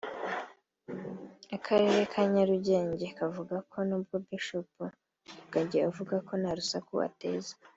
[1.55, 4.69] Akarere ka Nyarugenge kavuga ko nubwo Bishop
[5.39, 7.53] Rugagi avuga ko nta rusaku ateza